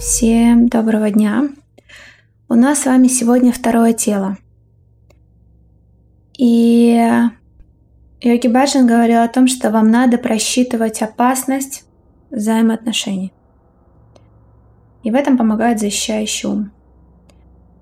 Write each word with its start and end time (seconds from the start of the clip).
Всем 0.00 0.68
доброго 0.68 1.10
дня! 1.10 1.48
У 2.48 2.54
нас 2.54 2.80
с 2.80 2.86
вами 2.86 3.08
сегодня 3.08 3.52
второе 3.52 3.92
тело. 3.92 4.36
И 6.38 6.98
Йоги 8.24 8.48
Баджан 8.48 8.86
говорил 8.86 9.20
о 9.20 9.28
том, 9.28 9.46
что 9.46 9.70
вам 9.70 9.90
надо 9.90 10.18
просчитывать 10.18 11.02
опасность 11.02 11.84
взаимоотношений. 12.30 13.32
И 15.02 15.10
в 15.10 15.14
этом 15.14 15.36
помогает 15.38 15.78
защищающий 15.78 16.48
ум. 16.48 16.72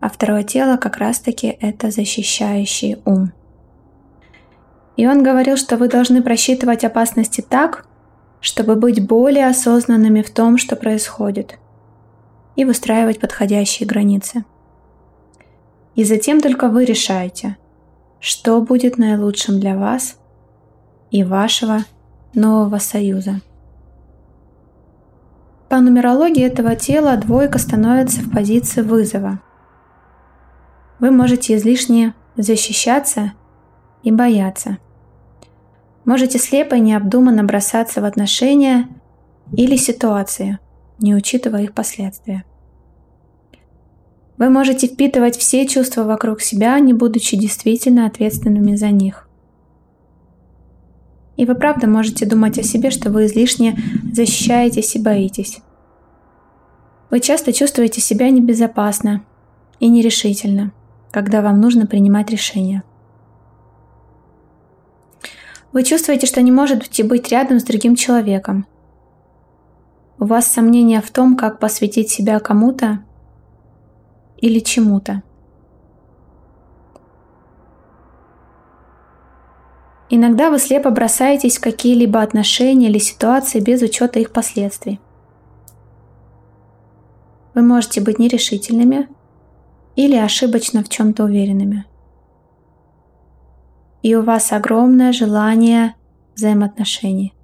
А 0.01 0.11
второе 0.11 0.43
тело 0.43 0.77
как 0.77 0.97
раз-таки 0.97 1.57
это 1.61 1.91
защищающий 1.91 3.01
ум. 3.05 3.33
И 4.97 5.07
он 5.07 5.23
говорил, 5.23 5.57
что 5.57 5.77
вы 5.77 5.89
должны 5.89 6.23
просчитывать 6.23 6.85
опасности 6.85 7.41
так, 7.41 7.87
чтобы 8.41 8.75
быть 8.75 9.07
более 9.07 9.47
осознанными 9.47 10.23
в 10.23 10.31
том, 10.31 10.59
что 10.59 10.77
происходит– 10.77 11.59
и 12.57 12.65
выстраивать 12.65 13.21
подходящие 13.21 13.87
границы. 13.87 14.45
И 15.95 16.05
затем 16.05 16.41
только 16.41 16.69
вы 16.69 16.85
решаете, 16.85 17.57
что 18.21 18.61
будет 18.61 18.99
наилучшим 18.99 19.61
для 19.61 19.77
вас 19.77 20.17
и 21.13 21.23
вашего 21.23 21.85
нового 22.35 22.79
союза. 22.79 23.41
По 25.69 25.81
нумерологии 25.81 26.43
этого 26.43 26.75
тела 26.75 27.17
двойка 27.17 27.59
становится 27.59 28.21
в 28.21 28.33
позиции 28.33 28.83
вызова. 28.83 29.41
Вы 30.99 31.13
можете 31.13 31.55
излишне 31.55 32.15
защищаться 32.37 33.33
и 34.03 34.11
бояться. 34.11 34.79
Можете 36.05 36.41
слепо 36.41 36.75
и 36.75 36.81
необдуманно 36.81 37.45
бросаться 37.45 38.01
в 38.01 38.05
отношения 38.05 38.89
или 39.53 39.77
ситуации– 39.77 40.59
не 41.03 41.15
учитывая 41.15 41.65
их 41.65 41.75
последствия. 41.75 42.45
Вы 44.39 44.49
можете 44.51 44.87
впитывать 44.87 45.37
все 45.37 45.67
чувства 45.67 46.05
вокруг 46.05 46.41
себя, 46.41 46.79
не 46.81 46.95
будучи 46.95 47.37
действительно 47.37 48.07
ответственными 48.07 48.77
за 48.77 48.89
них. 48.89 49.29
И 51.43 51.45
вы 51.45 51.57
правда 51.57 51.89
можете 51.89 52.25
думать 52.25 52.57
о 52.61 52.63
себе, 52.63 52.93
что 52.93 53.11
вы 53.11 53.27
излишне 53.27 53.77
защищаетесь 54.13 54.95
и 54.95 55.01
боитесь. 55.01 55.59
Вы 57.11 57.19
часто 57.19 57.53
чувствуете 57.53 58.01
себя 58.01 58.31
небезопасно 58.31 59.25
и 59.81 59.89
нерешительно, 59.89 60.71
когда 61.11 61.43
вам 61.43 61.61
нужно 61.61 61.89
принимать 61.89 62.31
решения. 62.31 62.85
Вы 65.73 65.83
чувствуете, 65.83 66.29
что 66.29 66.41
не 66.43 66.53
можете 66.53 67.03
быть 67.03 67.29
рядом 67.31 67.59
с 67.59 67.65
другим 67.65 67.97
человеком, 67.97 68.65
у 70.21 70.27
вас 70.27 70.47
сомнения 70.47 71.01
в 71.01 71.11
том, 71.11 71.37
как 71.37 71.59
посвятить 71.59 72.09
себя 72.09 72.39
кому-то 72.39 73.01
или 74.37 74.61
чему-то. 74.61 75.25
Иногда 80.15 80.51
вы 80.51 80.59
слепо 80.59 80.91
бросаетесь 80.91 81.57
в 81.57 81.63
какие-либо 81.63 82.21
отношения 82.21 82.89
или 82.89 82.99
ситуации 82.99 83.61
без 83.61 83.81
учета 83.81 84.21
их 84.21 84.31
последствий. 84.31 85.01
Вы 87.55 87.63
можете 87.63 88.03
быть 88.03 88.19
нерешительными 88.19 89.09
или 89.97 90.17
ошибочно 90.17 90.85
в 90.85 90.91
чем-то 90.91 91.25
уверенными. 91.25 91.87
И 94.03 94.15
у 94.15 94.23
вас 94.23 94.53
огромное 94.53 95.13
желание 95.13 95.95
взаимоотношений– 96.35 97.33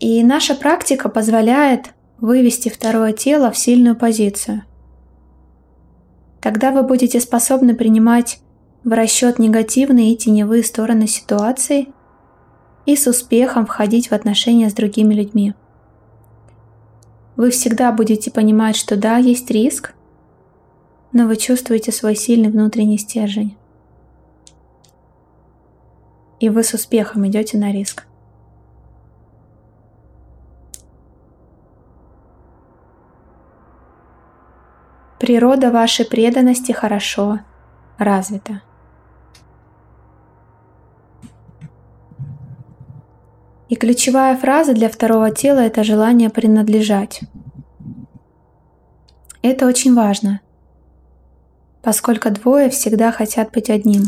И 0.00 0.24
наша 0.24 0.54
практика 0.54 1.10
позволяет 1.10 1.90
вывести 2.18 2.70
второе 2.70 3.12
тело 3.12 3.50
в 3.50 3.58
сильную 3.58 3.94
позицию. 3.94 4.62
Тогда 6.40 6.70
вы 6.72 6.82
будете 6.82 7.20
способны 7.20 7.74
принимать 7.74 8.40
в 8.82 8.92
расчет 8.92 9.38
негативные 9.38 10.12
и 10.12 10.16
теневые 10.16 10.64
стороны 10.64 11.06
ситуации 11.06 11.88
и 12.86 12.96
с 12.96 13.06
успехом 13.06 13.66
входить 13.66 14.10
в 14.10 14.12
отношения 14.12 14.70
с 14.70 14.74
другими 14.74 15.14
людьми. 15.14 15.54
Вы 17.36 17.50
всегда 17.50 17.92
будете 17.92 18.30
понимать, 18.30 18.76
что 18.76 18.96
да, 18.96 19.18
есть 19.18 19.50
риск, 19.50 19.94
но 21.12 21.26
вы 21.26 21.36
чувствуете 21.36 21.92
свой 21.92 22.14
сильный 22.14 22.50
внутренний 22.50 22.98
стержень. 22.98 23.56
И 26.38 26.48
вы 26.48 26.64
с 26.64 26.72
успехом 26.72 27.26
идете 27.26 27.58
на 27.58 27.72
риск. 27.72 28.06
Природа 35.20 35.70
вашей 35.70 36.06
преданности 36.06 36.72
хорошо 36.72 37.40
развита. 37.98 38.62
И 43.68 43.76
ключевая 43.76 44.34
фраза 44.34 44.72
для 44.72 44.88
второго 44.88 45.30
тела– 45.30 45.58
это 45.60 45.84
желание 45.84 46.30
принадлежать. 46.30 47.20
Это 49.42 49.66
очень 49.66 49.94
важно, 49.94 50.40
поскольку 51.82 52.30
двое 52.30 52.70
всегда 52.70 53.12
хотят 53.12 53.52
быть 53.52 53.68
одним. 53.68 54.04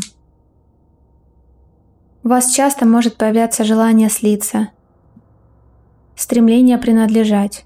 У 2.23 2.29
вас 2.29 2.51
часто 2.51 2.87
может 2.87 3.17
появляться 3.17 3.63
желание 3.63 4.09
слиться, 4.09 4.69
стремление 6.15 6.79
принадлежать. 6.79 7.65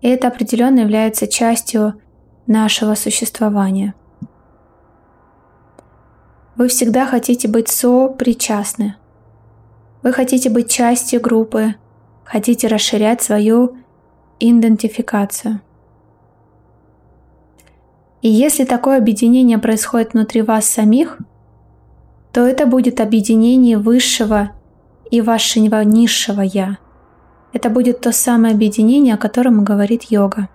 И 0.00 0.08
это 0.08 0.28
определенно 0.28 0.80
является 0.80 1.26
частью 1.26 2.00
нашего 2.46 2.94
существования. 2.94 3.94
Вы 6.56 6.68
всегда 6.68 7.06
хотите 7.06 7.48
быть 7.48 7.68
сопричастны. 7.68 8.96
Вы 10.02 10.12
хотите 10.12 10.50
быть 10.50 10.70
частью 10.70 11.20
группы, 11.20 11.74
хотите 12.24 12.68
расширять 12.68 13.22
свою 13.22 13.76
идентификацию. 14.38 15.60
И 18.22 18.28
если 18.28 18.64
такое 18.64 18.98
объединение 18.98 19.58
происходит 19.58 20.12
внутри 20.12 20.42
вас 20.42 20.66
самих, 20.66 21.18
то 22.32 22.46
это 22.46 22.66
будет 22.66 23.00
объединение 23.00 23.78
высшего 23.78 24.50
и 25.10 25.20
вашего 25.20 25.82
низшего 25.82 26.42
«я», 26.42 26.78
это 27.52 27.68
будет 27.68 28.00
то 28.00 28.12
самое 28.12 28.54
объединение, 28.54 29.14
о 29.14 29.18
котором 29.18 29.64
говорит 29.64 30.04
йога. 30.04 30.48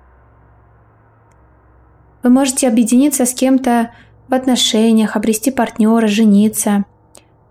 Вы 2.24 2.30
можете 2.30 2.68
объединиться 2.68 3.26
с 3.26 3.34
кем-то 3.34 3.92
в 4.28 4.34
отношениях, 4.34 5.16
обрести 5.16 5.52
партнера, 5.52 6.08
жениться. 6.08 6.86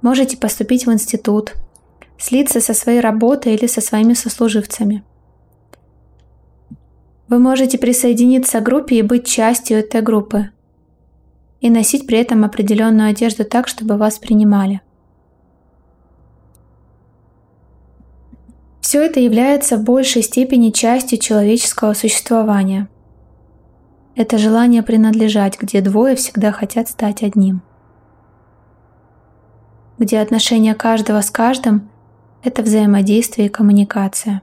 Можете 0.03 0.37
поступить 0.37 0.87
в 0.87 0.93
институт, 0.93 1.55
слиться 2.19 2.61
со 2.61 2.75
своей 2.75 3.01
работой 3.01 3.55
или 3.55 3.67
со 3.67 3.81
своими 3.81 4.15
сослуживцами. 4.15 5.05
Вы 7.29 7.39
можете 7.39 7.79
присоединиться 7.79 8.61
к 8.61 8.65
группе 8.65 8.97
и 8.97 9.03
быть 9.03 9.27
частью 9.27 9.79
этой 9.79 10.03
группы. 10.03 10.51
И 11.61 11.71
носить 11.71 12.07
при 12.07 12.19
этом 12.19 12.45
определенную 12.45 13.11
одежду 13.11 13.45
так, 13.45 13.69
чтобы 13.69 13.97
вас 13.97 14.19
принимали– 14.19 14.81
Все 18.85 19.03
это 19.03 19.19
является 19.19 19.79
в 19.79 19.83
большей 19.83 20.21
степени 20.21 20.69
частью 20.69 21.17
человеческого 21.19 21.95
существования. 21.95 22.87
Это 24.15 24.37
желание 24.37 24.83
принадлежать, 24.83 25.59
где 25.59 25.81
двое 25.81 26.17
всегда 26.17 26.53
хотят 26.53 26.89
стать 26.91 27.23
одним. 27.23 27.63
Где 29.99 30.21
отношения 30.21 30.75
каждого 30.75 31.23
с 31.23 31.31
каждым– 31.31 31.89
это 32.45 32.61
взаимодействие 32.61 33.47
и 33.47 33.51
коммуникация. 33.51 34.43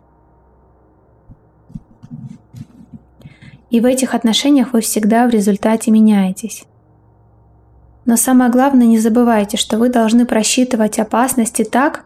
И 3.69 3.79
в 3.79 3.85
этих 3.85 4.15
отношениях 4.15 4.73
вы 4.73 4.81
всегда 4.81 5.27
в 5.27 5.29
результате 5.29 5.91
меняетесь. 5.91 6.63
Но 8.05 8.17
самое 8.17 8.49
главное, 8.49 8.87
не 8.87 8.97
забывайте, 8.97 9.57
что 9.57 9.77
вы 9.77 9.89
должны 9.89 10.25
просчитывать 10.25 10.97
опасности 10.97 11.63
так, 11.63 12.05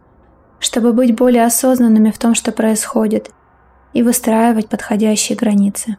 чтобы 0.60 0.94
быть 0.94 1.16
более 1.16 1.46
осознанными 1.46 2.12
в 2.12 2.18
том, 2.18 2.36
что 2.36 2.52
происходит, 2.52 3.32
и 3.94 4.04
выстраивать 4.04 4.68
подходящие 4.68 5.38
границы. 5.38 5.98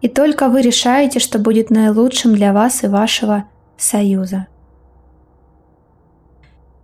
И 0.00 0.08
только 0.08 0.48
вы 0.48 0.62
решаете, 0.62 1.18
что 1.18 1.38
будет 1.38 1.70
наилучшим 1.70 2.34
для 2.34 2.52
вас 2.52 2.82
и 2.82 2.88
вашего 2.88 3.44
союза. 3.76 4.46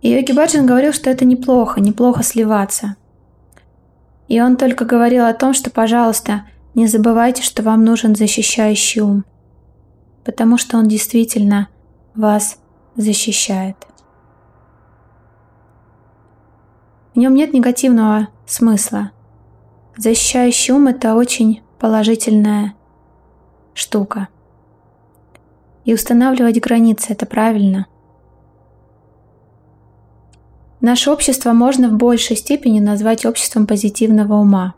И 0.01 0.09
Йоги 0.09 0.31
Баджан 0.31 0.65
говорил, 0.65 0.93
что 0.93 1.09
это 1.09 1.25
неплохо, 1.25 1.79
неплохо 1.79 2.23
сливаться. 2.23 2.95
И 4.27 4.41
он 4.41 4.57
только 4.57 4.85
говорил 4.85 5.25
о 5.25 5.33
том, 5.33 5.53
что, 5.53 5.69
пожалуйста, 5.69 6.45
не 6.73 6.87
забывайте, 6.87 7.43
что 7.43 7.63
вам 7.63 7.83
нужен 7.83 8.15
защищающий 8.15 9.01
ум, 9.01 9.25
потому 10.23 10.57
что 10.57 10.77
он 10.77 10.87
действительно 10.87 11.67
вас 12.15 12.57
защищает. 12.95 13.75
В 17.13 17.17
нем 17.17 17.33
нет 17.33 17.53
негативного 17.53 18.29
смысла. 18.45 19.11
Защищающий 19.97 20.73
ум– 20.73 20.87
это 20.89 21.15
очень 21.15 21.61
положительная 21.79 22.73
штука. 23.73 24.29
И 25.83 25.93
устанавливать 25.93 26.61
границы– 26.61 27.07
это 27.09 27.25
правильно. 27.25 27.87
Наше 30.79 31.11
общество 31.11 31.51
можно 31.51 31.89
в 31.89 31.93
большей 31.93 32.35
степени 32.37 32.79
назвать 32.79 33.25
обществом 33.25 33.67
позитивного 33.67 34.35
ума. 34.35 34.73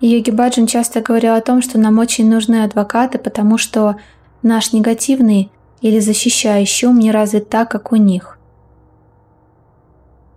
И 0.00 0.08
Йоги 0.08 0.30
Баджан 0.30 0.66
часто 0.66 1.00
говорил 1.00 1.34
о 1.34 1.40
том, 1.40 1.62
что 1.62 1.78
нам 1.78 1.98
очень 1.98 2.28
нужны 2.28 2.62
адвокаты, 2.62 3.18
потому 3.18 3.58
что 3.58 3.96
наш 4.42 4.72
негативный 4.72 5.50
или 5.80 5.98
защищающий 5.98 6.88
ум 6.88 6.98
не 6.98 7.10
развит 7.10 7.48
так, 7.48 7.70
как 7.70 7.92
у 7.92 7.96
них. 7.96 8.39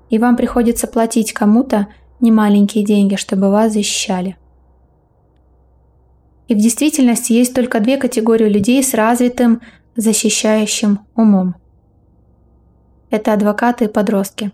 И 0.09 0.17
вам 0.17 0.35
приходится 0.35 0.87
платить 0.87 1.33
кому-то 1.33 1.87
немаленькие 2.19 2.83
деньги, 2.83 3.15
чтобы 3.15 3.49
вас 3.49 3.73
защищали. 3.73 4.37
И 6.47 6.55
в 6.55 6.57
действительности 6.57 7.33
есть 7.33 7.53
только 7.53 7.79
две 7.79 7.97
категории 7.97 8.47
людей 8.47 8.83
с 8.83 8.93
развитым 8.93 9.61
защищающим 9.95 10.99
умом– 11.15 11.55
это 13.13 13.31
адвокаты 13.33 13.85
и 13.85 13.87
подростки. 13.87 14.51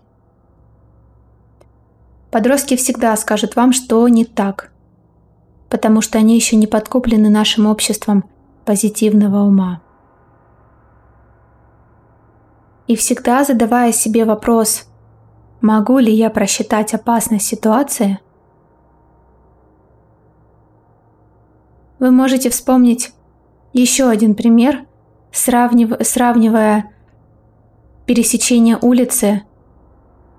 Подростки 2.30 2.76
всегда 2.76 3.16
скажут 3.16 3.56
вам, 3.56 3.72
что 3.72 4.06
не 4.06 4.26
так, 4.26 4.70
потому 5.70 6.02
что 6.02 6.18
они 6.18 6.34
еще 6.34 6.56
не 6.56 6.66
подкуплены 6.66 7.30
нашим 7.30 7.64
обществом 7.64 8.28
позитивного 8.66 9.44
ума. 9.44 9.80
И 12.86 12.96
всегда 12.96 13.42
задавая 13.44 13.92
себе 13.92 14.26
вопрос, 14.26 14.84
могу 15.60 15.98
ли 15.98 16.12
я 16.12 16.30
просчитать 16.30 16.94
опасность 16.94 17.46
ситуации, 17.46 18.18
вы 21.98 22.10
можете 22.10 22.50
вспомнить 22.50 23.12
еще 23.72 24.08
один 24.08 24.34
пример, 24.34 24.86
сравнив, 25.32 25.92
сравнивая 26.00 26.90
пересечение 28.06 28.78
улицы 28.80 29.42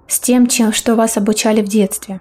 с 0.08 0.20
тем, 0.20 0.48
чем, 0.48 0.74
что 0.74 0.96
вас 0.96 1.18
обучали 1.18 1.62
в 1.62 1.68
детстве. 1.68 2.20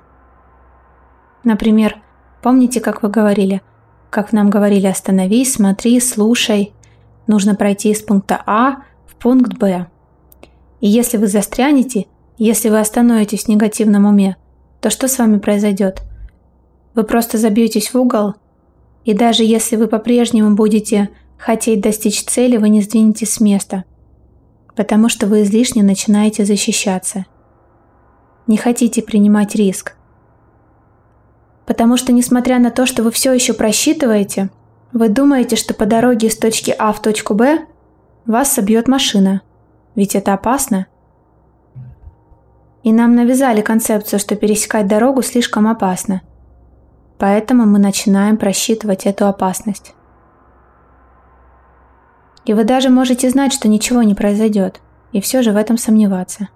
Например, 1.43 2.03
помните, 2.43 2.81
как 2.81 3.03
вы 3.03 3.08
говорили, 3.08 3.62
как 4.11 4.32
нам 4.32 4.50
говорили 4.50 4.87
«остановись, 4.87 5.55
смотри, 5.55 5.99
слушай», 6.00 6.75
нужно 7.26 7.55
пройти 7.55 7.91
из 7.91 8.03
пункта 8.03 8.43
А 8.46 8.82
в 9.06 9.17
пункт 9.17 9.55
Б. 9.55 9.87
И 10.81 10.88
если 10.88 11.17
вы 11.17 11.26
застрянете, 11.26 12.06
если 12.44 12.69
вы 12.69 12.81
остановитесь 12.81 13.44
в 13.44 13.48
негативном 13.48 14.06
уме, 14.06 14.37
то 14.81 14.90
что 14.90 15.08
с 15.08 15.19
вами 15.19 15.38
произойдет? 15.38 16.02
Вы 16.94 17.04
просто 17.04 17.38
забьетесь 17.38 17.94
в 17.94 17.98
угол, 17.98 18.34
и 19.04 19.14
даже 19.14 19.44
если 19.44 19.76
вы 19.76 19.87
по-прежнему 19.87 20.56
будете 20.56 21.10
хотеть 21.38 21.81
достичь 21.81 22.25
цели, 22.25 22.56
вы 22.56 22.69
не 22.69 22.82
сдвинетесь 22.82 23.34
с 23.34 23.40
места– 23.40 23.84
потому 24.81 25.10
что 25.10 25.26
вы 25.26 25.42
излишне 25.42 25.82
начинаете 25.82 26.46
защищаться. 26.46 27.26
Не 28.46 28.56
хотите 28.56 29.02
принимать 29.02 29.54
риск. 29.54 29.94
Потому 31.66 31.98
что, 31.98 32.12
несмотря 32.12 32.58
на 32.58 32.70
то, 32.70 32.86
что 32.86 33.02
вы 33.02 33.10
все 33.10 33.32
еще 33.32 33.52
просчитываете, 33.52 34.48
вы 34.93 35.10
думаете, 35.10 35.56
что 35.56 35.75
по 35.75 35.84
дороге 35.84 36.28
из 36.28 36.36
точки 36.38 36.75
А 36.78 36.94
в 36.94 37.02
точку 37.02 37.34
Б 37.34 37.66
вас 38.25 38.52
собьет 38.52 38.88
машина. 38.88 39.43
Ведь 39.94 40.14
это 40.14 40.32
опасно. 40.32 40.86
И 42.82 42.93
нам 42.93 43.15
навязали 43.15 43.61
концепцию, 43.61 44.19
что 44.19 44.37
пересекать 44.37 44.87
дорогу 44.87 45.23
слишком 45.23 45.69
опасно. 45.69 46.23
Поэтому 47.19 47.67
мы 47.67 47.79
начинаем 47.79 48.38
просчитывать 48.38 49.05
эту 49.05 49.27
опасность. 49.27 49.94
И 52.47 52.55
вы 52.55 52.65
даже 52.65 52.88
можете 52.88 53.29
знать, 53.29 53.53
что 53.53 53.69
ничего 53.69 54.03
не 54.03 54.15
произойдет, 54.15 54.81
и 55.12 55.21
все 55.21 55.43
же 55.43 55.53
в 55.53 55.56
этом 55.56 55.77
сомневаться. 55.77 56.49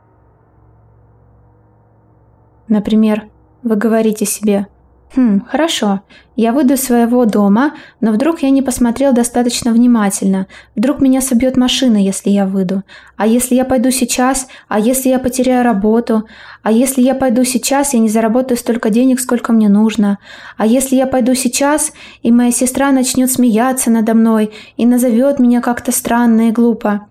Например, 2.69 3.29
вы 3.62 3.76
говорите 3.76 4.25
себе 4.25 4.69
«Хм, 5.14 5.42
хорошо, 5.46 6.00
я 6.34 6.52
выйду 6.52 6.74
из 6.74 6.82
своего 6.82 7.24
дома, 7.24 7.74
но 8.00 8.10
вдруг 8.10 8.42
я 8.42 8.50
не 8.50 8.62
посмотрел 8.62 9.12
достаточно 9.12 9.72
внимательно, 9.72 10.48
вдруг 10.74 11.00
меня 11.00 11.20
собьет 11.20 11.56
машина, 11.56 11.96
если 11.96 12.30
я 12.30 12.46
выйду, 12.46 12.82
а 13.16 13.26
если 13.26 13.54
я 13.54 13.64
пойду 13.64 13.92
сейчас, 13.92 14.48
а 14.66 14.80
если 14.80 15.10
я 15.10 15.20
потеряю 15.20 15.62
работу, 15.62 16.24
а 16.64 16.72
если 16.72 17.00
я 17.00 17.14
пойду 17.14 17.44
сейчас, 17.44 17.94
я 17.94 18.00
не 18.00 18.08
заработаю 18.08 18.58
столько 18.58 18.90
денег, 18.90 19.20
сколько 19.20 19.52
мне 19.52 19.68
нужно, 19.68 20.18
а 20.56 20.66
если 20.66 20.96
я 20.96 21.06
пойду 21.06 21.34
сейчас, 21.34 21.92
и 22.22 22.32
моя 22.32 22.50
сестра 22.50 22.90
начнет 22.90 23.30
смеяться 23.30 23.90
надо 23.90 24.14
мной 24.14 24.52
и 24.76 24.84
назовет 24.84 25.38
меня 25.38 25.60
как-то 25.60 25.92
странно 25.92 26.48
и 26.48 26.52
глупо». 26.52 27.06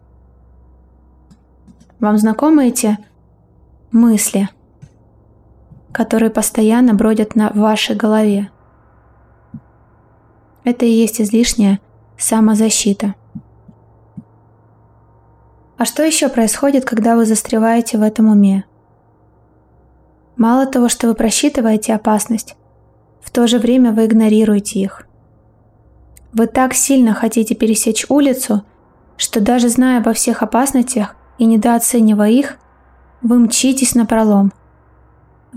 Вам 2.03 2.17
знакомы 2.17 2.67
эти 2.67 2.97
мысли? 3.93 4.49
Которые 5.93 6.31
постоянно 6.31 6.95
бродят 6.95 7.35
на 7.35 7.51
вашей 7.51 7.95
голове. 7.95 8.49
Это 10.63 10.85
и 10.85 10.89
есть 10.89 11.21
излишняя 11.21 11.79
самозащита. 12.17 13.13
А 15.77 15.85
что 15.85 16.03
еще 16.03 16.29
происходит, 16.29 16.83
когда 16.83 17.15
вы 17.15 17.25
застреваете 17.25 17.97
в 17.97 18.01
этом 18.01 18.29
уме? 18.29 18.65
Мало 20.35 20.65
того, 20.65 20.89
что 20.89 21.07
вы 21.07 21.13
просчитываете 21.13 21.93
опасность, 21.93 22.55
в 23.21 23.29
то 23.29 23.45
же 23.45 23.59
время 23.59 23.91
вы 23.91 24.05
игнорируете 24.05 24.79
их. 24.79 25.07
Вы 26.33 26.47
так 26.47 26.73
сильно 26.73 27.13
хотите 27.13 27.53
пересечь 27.53 28.05
улицу, 28.09 28.63
что 29.17 29.41
даже 29.41 29.69
зная 29.69 29.99
обо 29.99 30.13
всех 30.13 30.41
опасностях 30.41 31.15
и 31.37 31.45
недооценивая 31.45 32.31
их, 32.31 32.57
вы 33.21 33.37
мчитесь 33.37 33.93
на 33.93 34.07
пролом– 34.07 34.51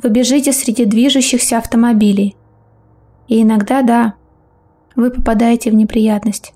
вы 0.03 0.11
бежите 0.11 0.53
среди 0.53 0.85
движущихся 0.85 1.59
автомобилей. 1.59 2.37
И 3.29 3.43
иногда, 3.43 3.83
да, 3.83 4.15
вы 4.95 5.11
попадаете 5.11 5.71
в 5.71 5.75
неприятность. 5.75 6.53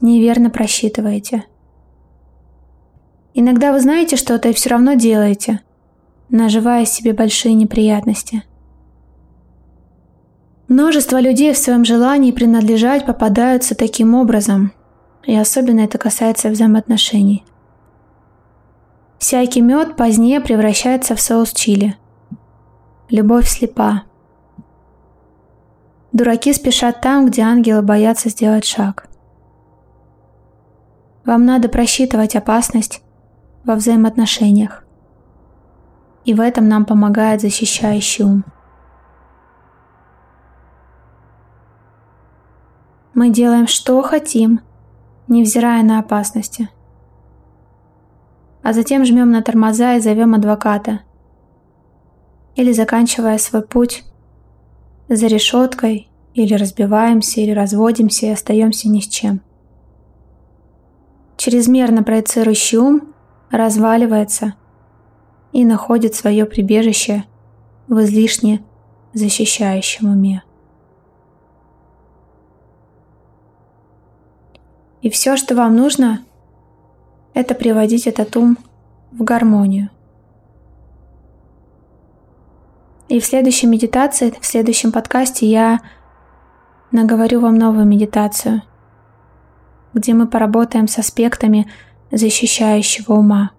Неверно 0.00 0.50
просчитываете. 0.50 1.44
Иногда 3.34 3.72
вы 3.72 3.80
знаете 3.80 4.16
что-то 4.16 4.48
и 4.48 4.52
все 4.52 4.70
равно 4.70 4.94
делаете, 4.94 5.60
наживая 6.28 6.84
себе 6.84 7.12
большие 7.12 7.54
неприятности. 7.54 8.42
Множество 10.68 11.20
людей 11.20 11.52
в 11.52 11.58
своем 11.58 11.84
желании 11.84 12.32
принадлежать 12.32 13.06
попадаются 13.06 13.74
таким 13.74 14.14
образом, 14.14 14.72
и 15.24 15.36
особенно 15.36 15.80
это 15.80 15.98
касается 15.98 16.48
взаимоотношений. 16.48 17.44
Всякий 19.18 19.60
мед 19.60 19.96
позднее 19.96 20.40
превращается 20.40 21.14
в 21.14 21.20
соус 21.20 21.52
чили– 21.52 21.96
Любовь 23.12 23.46
слепа. 23.46 24.04
Дураки 26.12 26.50
спешат 26.54 27.02
там, 27.02 27.26
где 27.26 27.42
ангелы 27.42 27.82
боятся 27.82 28.30
сделать 28.30 28.64
шаг. 28.64 29.06
Вам 31.26 31.44
надо 31.44 31.68
просчитывать 31.68 32.36
опасность 32.36 33.02
во 33.64 33.74
взаимоотношениях. 33.74 34.86
И 36.24 36.32
в 36.32 36.40
этом 36.40 36.70
нам 36.70 36.86
помогает 36.86 37.42
защищающий 37.42 38.24
ум. 38.24 38.44
Мы 43.12 43.28
делаем, 43.28 43.66
что 43.66 44.00
хотим, 44.00 44.60
невзирая 45.28 45.82
на 45.82 45.98
опасности. 45.98 46.70
А 48.62 48.72
затем 48.72 49.04
жмем 49.04 49.30
на 49.30 49.42
тормоза 49.42 49.96
и 49.96 50.00
зовем 50.00 50.32
адвоката– 50.34 51.00
или 52.54 52.72
заканчивая 52.72 53.38
свой 53.38 53.62
путь 53.62 54.04
за 55.08 55.26
решеткой, 55.26 56.08
или 56.34 56.54
разбиваемся, 56.54 57.40
или 57.40 57.50
разводимся 57.50 58.26
и 58.26 58.30
остаемся 58.30 58.88
ни 58.88 59.00
с 59.00 59.08
чем. 59.08 59.40
Чрезмерно 61.36 62.02
проецирующий 62.02 62.78
ум 62.78 63.14
разваливается 63.50 64.54
и 65.52 65.64
находит 65.64 66.14
свое 66.14 66.46
прибежище 66.46 67.24
в 67.88 68.00
излишне 68.02 68.62
защищающем 69.12 70.10
уме. 70.10 70.42
И 75.02 75.10
все, 75.10 75.36
что 75.36 75.54
вам 75.54 75.74
нужно, 75.76 76.24
это 77.34 77.54
приводить 77.54 78.06
этот 78.06 78.36
ум 78.36 78.56
в 79.10 79.24
гармонию– 79.24 79.90
И 83.12 83.20
в 83.20 83.26
следующей 83.26 83.66
медитации, 83.66 84.32
в 84.40 84.46
следующем 84.46 84.90
подкасте 84.90 85.44
я 85.44 85.80
наговорю 86.92 87.40
вам 87.40 87.56
новую 87.56 87.84
медитацию, 87.84 88.62
где 89.92 90.14
мы 90.14 90.26
поработаем 90.26 90.88
с 90.88 90.96
аспектами 90.96 91.70
защищающего 92.10 93.12
ума. 93.12 93.50